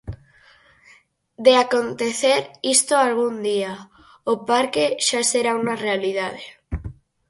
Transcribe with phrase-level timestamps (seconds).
[1.45, 2.41] "De acontecer
[2.75, 3.73] isto algún día,
[4.31, 6.43] o parque xa será unha realidade".